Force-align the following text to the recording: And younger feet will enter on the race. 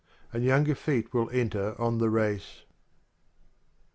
And 0.33 0.43
younger 0.43 0.73
feet 0.73 1.13
will 1.13 1.29
enter 1.29 1.79
on 1.79 1.99
the 1.99 2.09
race. 2.09 2.63